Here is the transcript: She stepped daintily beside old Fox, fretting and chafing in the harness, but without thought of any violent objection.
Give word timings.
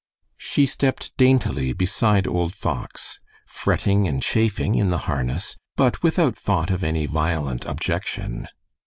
She 0.39 0.65
stepped 0.65 1.15
daintily 1.15 1.73
beside 1.73 2.25
old 2.25 2.55
Fox, 2.55 3.19
fretting 3.45 4.07
and 4.07 4.19
chafing 4.23 4.73
in 4.73 4.89
the 4.89 4.97
harness, 5.05 5.57
but 5.75 6.01
without 6.01 6.35
thought 6.35 6.71
of 6.71 6.83
any 6.83 7.05
violent 7.05 7.65
objection. 7.65 8.47